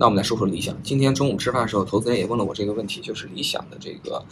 [0.00, 0.74] 那我们来说说理想。
[0.82, 4.24] 今天中午吃饭的时候，投资人也问了我这个问题，就是理想的这个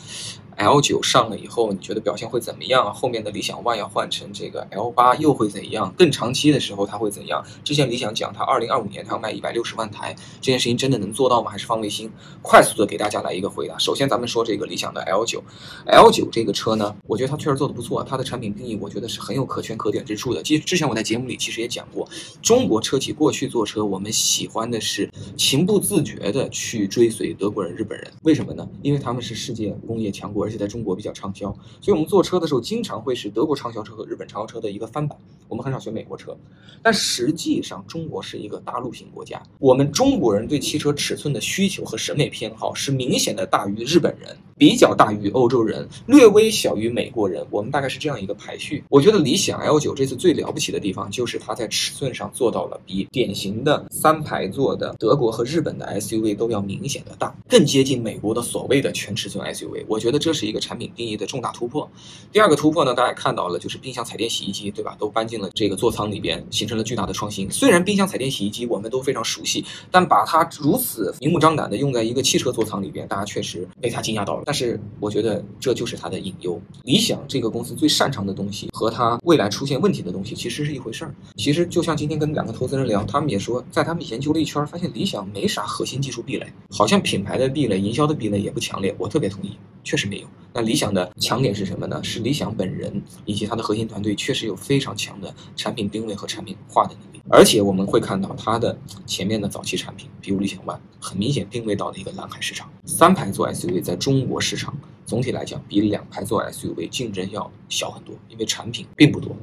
[0.58, 2.92] L 九上了以后，你觉得表现会怎么样？
[2.92, 5.94] 后面的理想 ONE 要换成这个 L 八又会怎样？
[5.96, 7.44] 更长期的时候它会怎样？
[7.62, 11.48] 之前理想讲它二零二五年它要卖一百六十万台，这件事情真的能做到吗？
[11.50, 12.10] 还是放卫星？
[12.42, 13.78] 快速的给大家来一个回答。
[13.78, 15.40] 首先咱们说这个理想的 L 九
[15.86, 20.42] ，L 九这个车呢，我觉得它确实做的不错，它的产品定义我觉得是很有可圈可点之处的。
[20.42, 22.08] 其实之前我在节目里其实也讲过，
[22.42, 25.08] 中国车企过去做车，我们喜欢的是。
[25.36, 28.68] 情不自觉的去追随德国人、日本人，为什么呢？
[28.82, 35.18] 因为他们是世界工业强国，而且在中国比较畅销，所以我们坐车的时候经常会是德国畅销车和日本畅销车的一个翻版。
[35.46, 36.34] 我们很少选美国车，
[36.82, 44.34] 但实际上中国是一个大陆型国家，我们中国人对汽车尺寸的需求和审美偏好是明显的大于日本人。
[44.58, 48.82] 比较大于欧洲人，略微小于美国人，我们大概是这样一个排序。
[48.90, 59.84] 我觉得理想 L 九这次最了不起的地方，就是它在尺寸上做到了比典型的三排座的德国和日本的 SUV 都要明显的大，更接近美国的所谓的全尺寸 SUV。
[59.86, 61.88] 我觉得这是一个产品定义的重大突破。
[62.32, 64.96] 第二个突破呢，大家也看到了，就是冰箱、彩电、洗衣机，对吧？
[64.98, 67.48] 都搬进了这个座舱里边，形成了巨大的创新。
[67.50, 74.42] 虽然冰箱、彩电、洗衣机我们都非常熟悉，但把它如此明目张胆的用在一个汽车座舱里边，大家确实被它惊讶到了。
[74.48, 76.58] 但是我觉得这就是它的隐忧。
[76.84, 81.14] 理想这个公司最擅长的东西和它未来出现问题的东西其实是一回事儿。
[81.36, 88.96] 其实就像今天跟两个投资人聊，他们也说，在他们研究了一圈，发现理想没啥核心技术壁垒，好像品牌的壁垒、营销的壁垒也不强烈。
[88.96, 89.50] 我特别同意，
[89.84, 90.26] 确实没有。
[90.54, 92.02] 那理想的强点是什么呢？
[92.02, 97.20] 是理想本人以及它的核心团队确实有非常强的产品定位和产品化的能力。
[97.30, 102.70] 而且我们会看到它的前面的早期产品，比如理想 ONE，很明显定位到了一个蓝海市场。
[102.86, 109.34] 三排座 SUV 在中国市场总体来讲比两排座 SUV 竞争要小很多，因为产品并不多。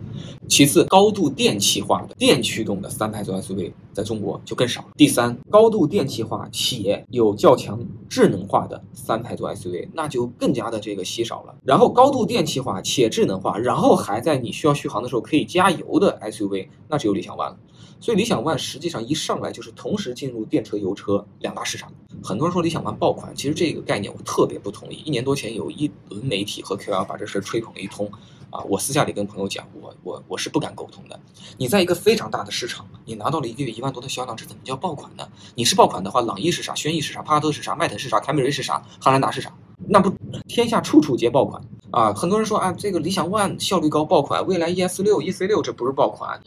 [0.47, 4.87] 其次，高度电气化的电驱动的三排座 SUV 在中国就更少了。
[4.95, 11.55] 第三，高度电气化且有较强智能化的三排座 SUV 那就更加的这个稀少了。
[11.63, 17.57] 然后，高度电气化且智能化，然后还在你需要续航的时候可以加油的 SUV，那只有理想 ONE 了。
[17.99, 21.91] 所以理想 ONE 实际上一上来就是同时进入电车、油车两大市场。
[22.23, 25.01] 很多人说理想 ONE 爆款，其实这个概念我特别不同意。
[25.05, 28.09] 一年多前有一轮媒体和 QL 把这事吹捧了一通，
[28.49, 31.19] 啊，我私下里跟朋友讲，我我我是不敢苟同的。
[31.57, 35.27] 你在一个非常大的市场，你拿到了一个月一万多的销量，这怎么叫爆款呢？
[35.55, 36.75] 你是爆款的话，朗逸是啥？
[36.75, 37.21] 轩逸是啥？
[37.21, 37.75] 帕萨特是啥？
[37.75, 38.19] 迈腾是啥？
[38.19, 38.81] 凯美瑞是啥？
[38.99, 39.51] 汉兰达是啥？
[39.87, 40.09] 那不
[40.47, 42.13] 天下处处皆爆款啊！
[42.13, 46.41] 很多人说啊，这个理想 ONE 效率高，爆款；蔚来 ES 六、EC 六这不是爆款，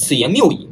[0.00, 0.66] 此言谬矣。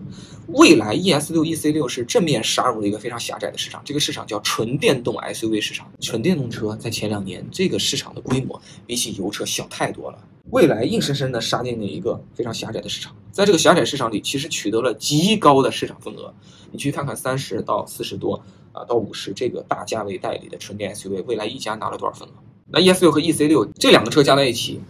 [0.55, 5.87] 蔚来 ES 六、EC 六是正面杀入了一个非常狭窄的市场，这个市场叫纯电动 SUV 市场。
[6.01, 10.19] 纯电动车在前两年这个市场的规模比起油车小太多了。
[10.51, 16.33] 蔚来硬生生的杀进了一个非常狭窄的市场，在这个狭窄市场里，其实取得了极高的市场份额。
[16.73, 22.33] 你去看看三十到四十多啊到五十这个大价位代理的纯电 SUV，未来一家拿了多少份额？
[22.71, 24.81] 那 ES 六和 EC 六这两个车加在一起。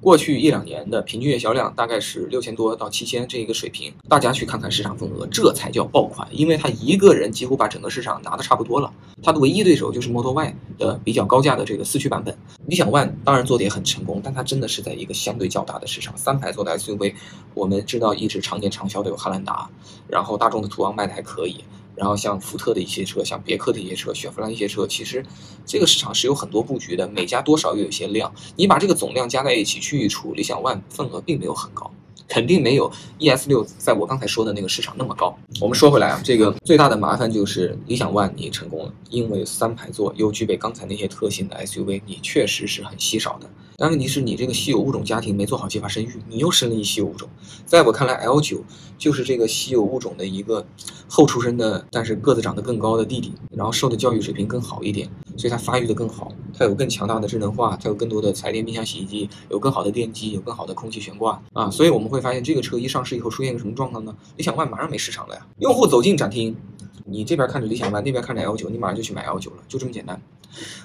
[0.00, 8.92] 过去一两年的平均月销量大概是六千多到七千这一个水平，大家去看看市场份额，这才叫爆款，因为他一个人几乎把整个市场拿的差不多了。
[9.22, 12.36] 他的唯一对手就是 Model Y 的比较高价的这个四驱版本。
[12.66, 16.16] 理想 ONE 当然做的也很成功，但它真的是在一个相对较大的市场。
[16.16, 17.14] 三排座的 SUV，
[17.54, 19.68] 我们知道一直常年畅销的有汉兰达，
[20.06, 21.64] 然后大众的途昂卖的还可以。
[21.98, 25.24] 然后像福特的一些车，像别克的一些车，雪佛兰一些车，其实
[25.66, 28.32] 这个市场是有很多布局的，每家多少又有些量。
[28.54, 31.90] 你把这个总量加在一起去除，理想 ONE 份额并没有很高，
[32.28, 35.36] 肯定没有 ES 六在我刚才说的那个市场那么高。
[35.60, 43.50] 我们说回来啊，这个最大的麻烦就是理想 ONE 你成功了，因为三排座又具备刚才那些特性的 SUV，你确实是很稀少的。
[43.80, 47.28] 但问题是你这个稀有物种家庭没做好计划生育，你又生了一稀有物种。
[47.64, 48.64] 在我看来，L 九
[48.98, 50.66] 就是这个稀有物种的一个
[51.08, 61.70] 后出生的，但是个子长得更高的弟弟，然后受的教育水平更好一点，所以它发育的更好，它有更强大的智能化，它有更多的彩电、冰箱、洗衣机，有更好的电机，有更好的空气悬挂啊。
[61.70, 64.14] 所以我们会发现，这个车一上市以后出现一个什么状况呢？
[64.36, 65.46] 理想 ONE 马上没市场了呀！
[65.58, 66.54] 用户走进展厅，
[67.06, 70.20] 你这边看着理想 ONE，那边看着 L 九，你马上就去买 L 九了，就这么简单。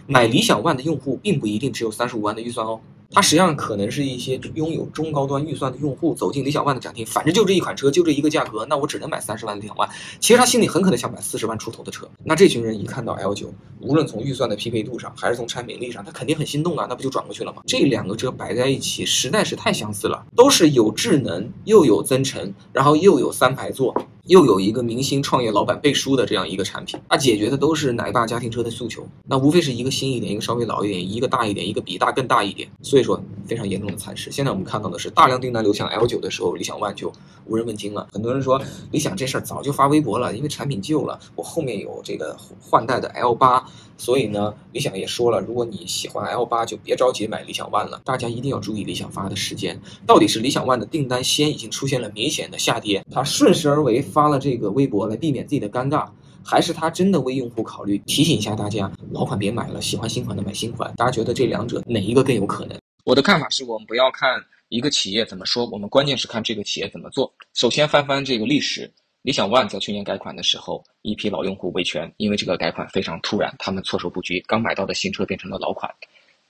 [0.08, 2.80] 买理想 ONE 的用户并不一定只有三十五万的预算哦。
[3.14, 9.88] 它实际上可能是一些拥有中高端预算的用户走进理想 ONE 的展厅，反正就这一款车，就这一个价格，那我只能买三十万的理想 ONE。
[10.20, 12.10] 其实他心里很可能想买四十万出头的车。
[12.24, 17.62] 那这群人一看到 L 九，无论从预算的匹配度上，还是从产品力上，他肯定很心动啊，那不就转过去了吗？
[17.68, 23.96] 这两个车摆在一起，实在是太相似了，都是有智能，又有增程，然后又有三排座。
[24.28, 34.32] 又有一个明星创业老板背书的这样一个产品，它解决的都是奶爸家庭车的诉求，那无非是一个新一点，一个稍微老一点，一个大一点，一个比大更大一点，所以说非常严重的蚕食。
[34.32, 37.12] 现在我们看到的是大量订单流向 L 九的时候，理想 ONE 就
[37.46, 38.08] 无人问津了。
[38.12, 38.62] 很多人说
[38.92, 43.66] 理想这事儿早就发微博了，因为产品旧了，我后面有这个换代的 L 八，
[43.98, 48.02] 所以呢，理想也说了，如果你喜欢 L 八，就别着急买理想 ONE 了。
[48.06, 56.08] 大家一定要注意理想发的时间，到底是理想 ONE 的订单先已经出现了明显的下跌，它顺势而为发了这个微博来避免自己的尴尬。
[56.46, 60.94] 还是他真的为用户考虑，提醒一下大家，老款别买了，喜欢新款的买新款。
[60.98, 62.78] 大家觉得这两者哪一个更有可能？
[63.06, 64.30] 我的看法是我们不要看
[64.74, 67.32] 一个企业怎么说，我们关键是看这个企业怎么做。
[67.54, 68.92] 首先翻翻这个历史，
[69.22, 75.94] 理想 ONE 在去年改款的时候，一批老用户维权，因为这个改款非常突然，他们措手不及，刚买到的新车变成了老款。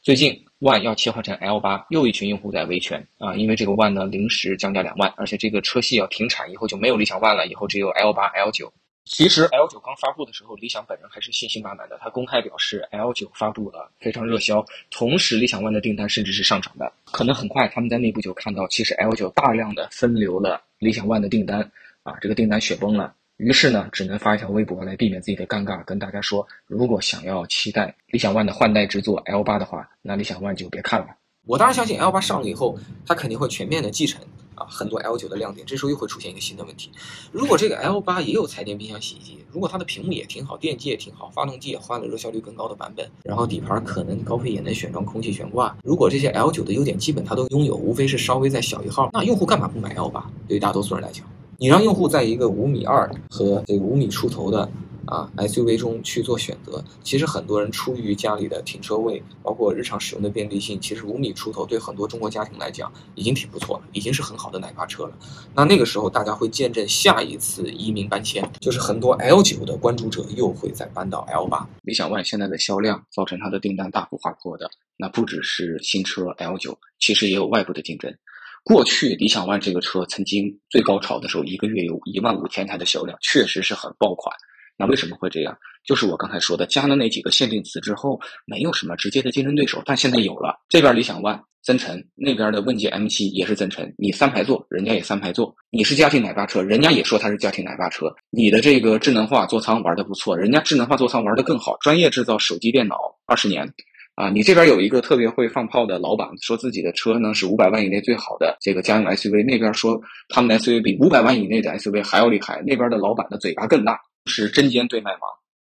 [0.02, 8.72] 最近 ONE 要切换成 L 八，又一群用户在维权啊，因为这个 ONE 呢临时降价两万，而且这个车系要停产，以后就没有理想 ONE 了，以后只有 L 八、L 九。
[9.06, 11.98] 其实 L 九刚发布的时候，理想本人还是信心满满的。
[12.02, 14.66] 他公开表示，L 九发布了，非常热销。
[14.90, 16.92] 同时，理想 ONE 的订单甚至是上涨的。
[17.12, 21.70] 可能很快，他们在内部就看到，其实 L 九大量的分流了理想 ONE 的订单，
[22.04, 23.14] 啊，这个订单雪崩了。
[23.38, 31.08] 于是呢，只能发一条微博来避免自己的尴尬，跟大家说，如果想要期待理想 ONE 的换代之作 L 八的话，那理想 ONE 就别看了。
[31.46, 34.22] 我当然相信 L 八上了以后，它肯定会全面的继承。
[34.56, 36.90] 啊，很多 L 九的亮点，这时候又会出现一个新的问题。
[37.32, 50.30] 如果这个 L 八也有彩电、冰箱、洗衣机，如果它的屏幕也挺好，电机也挺好，发动机也换了热效率更高的版本，然后底盘可能高配也能选装空气悬挂，如果这些 L 九的优点基本它都拥有，无非是稍微再小一号，那用户干嘛不买 L 八？
[50.48, 51.26] 对于大多数人来讲，
[51.58, 54.70] 你让用户在一个五米二和这个五米出头的。
[55.06, 65.12] 啊，SUV 中去做选择，其实很多人出于家里的停车位，包括日常使用的便利性，其实五米出头对很多中国家庭来讲已经挺不错了，已经是很好的奶爸车了。
[65.54, 71.68] 那那个时候大家会见证下一次移民搬迁，就是很多 L 九的关注者又会再搬到 L 八。
[71.82, 78.16] 理想 ONE 现在的销量造成它的订单大幅滑坡的，那不只是新车 L 九，其实也有外部的竞争。
[78.64, 84.34] 过去理想 ONE 这个车曾经最高潮的时候，一个月有一万五千台的销量，确实是很爆款。
[84.78, 85.58] 那为什么会这样？
[85.86, 89.82] 就是我刚才说的，加了那几个限定词之后，没有什么直接的竞争对手。
[89.86, 93.94] 但现在有了，这边理想 ONE 增程，那边的问界 M7 也是增程。
[93.98, 95.56] 你三排座，人家也三排座。
[95.70, 98.14] 你是家庭奶爸车，人家也说它是家庭奶爸车。
[98.32, 101.78] 你的这个智能化座舱玩的不错，人家智能化座舱玩的更好。
[101.82, 103.74] 专业制造手机电脑二十年，
[104.16, 112.62] 啊，你这边有一个特别会放炮的老板，说自己的车呢是五百万以内最好的这个家用 SUV，那边说他们的 SUV 比五百万以内的 SUV 还要厉害。
[112.66, 114.00] 那边的老板的嘴巴更大。
[114.26, 115.22] 是针尖对麦芒，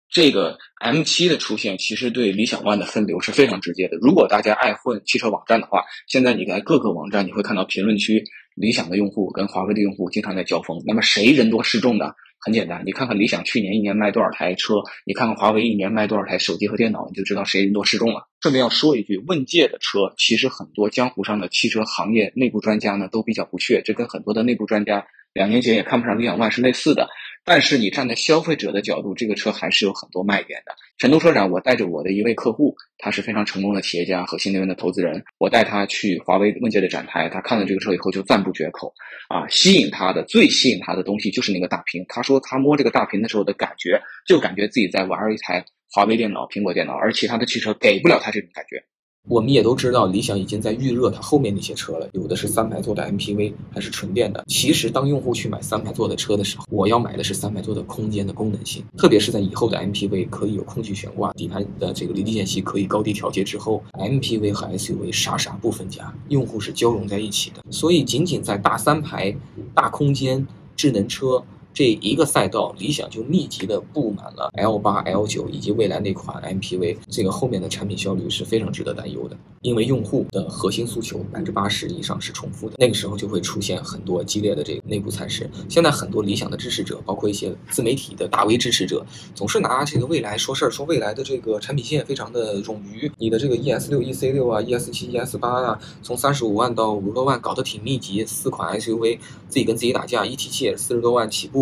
[0.10, 3.98] 这个 M7 的出现其实对理想 ONE 的分流是非常直接的。
[3.98, 8.24] 如果大家爱混汽车网站的话，现在你在各个网站你会看到评论区，
[8.56, 10.81] 理想的用户跟华为的用户经常在交锋。
[10.86, 12.12] 那么谁人多势众呢？
[12.44, 14.74] 很简单，你看看理想去年一年卖多少台车，
[15.06, 18.28] 你看看华为一年卖多少台手机和电脑，你就知道谁人多势众了。
[18.42, 27.10] 顺便要说一句，问界的车其实很多江湖上的汽车行业内部专家呢都比较不屑，这跟很多的内部专家两年前也看不上理想 ONE 是类似的。
[27.44, 30.74] 但是你站在消费者的角度，这个车还是有很多卖点的。
[30.98, 38.94] 成都车展，我带着我的一位客户，他是非常成功的企业家和新能源的投资人，我带他去华为问界的展台，他看了这个车以后就赞不绝口。
[39.28, 42.06] 啊，吸引他的最吸引他的东西就是那个大屏。
[42.08, 48.84] 他说他摸这个大屏的时候的感觉，就感觉自己在玩一台华为电脑、苹果电脑，而其他的汽车给不了他这种感觉。
[49.30, 54.44] 我们也都知道，理想已经在预热它后面那些车了，有的是三排座的 MPV，还是纯电的。
[54.48, 67.63] 其实，当用户去买三排座的车的时候，我要买的是三排座的空间的功能性，特别是在以后的 MPV 可以有空气悬挂，底盘的这个离地间隙可以高低调节之后，MPV 和 SUV 傻傻不分家，用户是交融在一起的。
[67.70, 69.34] 所以，仅仅在大三排、
[69.75, 71.42] 大空间、智能车。
[71.74, 79.38] 这一个赛道，理想就密集的布满了 L 八、L 九以及未来那款 MPV，这个后面的产品效率是非常值得担忧的。
[79.62, 85.50] 因为用户的核心诉求百分之八十以上是重复的，那个时候就会出现很多激烈的这个内部赛事。
[85.70, 93.10] 现在很多理想的支持者，包括一些自媒体的大 V 支持者，总是拿这个未来说事儿，说未来的这个产品线非常的冗余。
[93.18, 98.25] 你的这个 ES 六、EC 六啊，ES 七、ES 八啊，从三十五万到五十多万，搞得挺密集。
[98.25, 101.61] 四款 SUV 自己跟自己打架，一体器也是四十多万起步。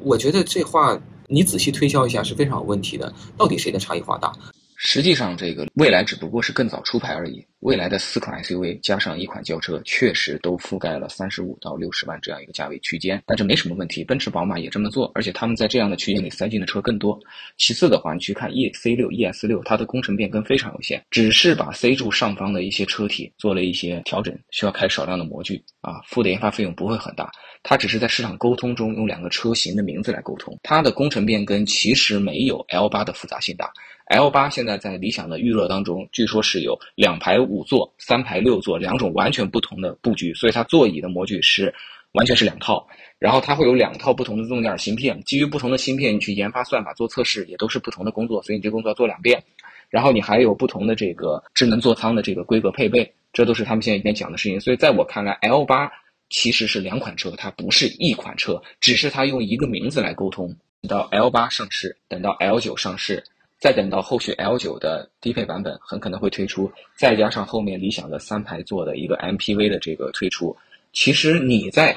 [0.00, 3.12] 我觉得这话你仔细推敲一下是非常有问题的。
[3.36, 4.32] 到底谁的差异化大？
[4.76, 7.42] 实际上，这个未来只不过是更早出牌而已。
[7.60, 14.04] 未来的四款 SUV 加上一款轿车，确实都覆盖了三十五到六十万这样一个价位区间，但这没什么问题。
[14.04, 17.18] 奔驰、宝马也这么做，而且他们在这样的区间里塞进的车更多。
[17.56, 27.30] 其次的话，你去看 EC 六、ES 六，它的工程变更非常有限，只是把 C 柱上方的一些车体做了一些调整，需要开少量的模具啊，付的研发费用不会很大。
[27.64, 33.72] 它只是在市场沟通中用两个车型的名字来沟通，它的工程变更其实没有 L 八的复杂性大。
[34.08, 41.74] L 八现在在理想的预热当中，据说是有两排五座、三排六座两种完全不同的布局，所以它座椅的模具是
[42.12, 42.86] 完全是两套。
[43.18, 49.42] 然后它会有两套不同的自动驾驶芯片，基于不同的芯片，你去研发算法、做测试，也都是不同的工作，所以你这工作要做两遍。
[49.88, 54.60] 然后你还有不同的这个智能座舱的这个规格配备，这都是他们现在一边讲的事情。
[54.60, 55.90] 所以在我看来，L 八
[56.30, 60.56] 其实是两款车，它不是一款车，只是它用一个名字来沟通。
[60.82, 63.24] 等到 L 八上市，等到 L 九上市，
[63.58, 70.56] 再等到后续 L 九的低配版本很可能会推出，再加上后面理想的三排座的一个 MPV 的这个推出，
[70.92, 71.96] 其实你在。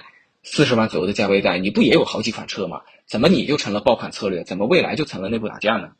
[0.50, 2.79] 四十万左右的价位带，你不也有好几款车吗？
[3.05, 4.46] 怎么你就成了爆款策略？
[4.46, 5.91] 怎么未来就成了内部打架呢？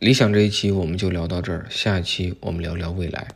[0.00, 3.28] 理想这一期我们就聊到这儿，下一期我们聊聊未来。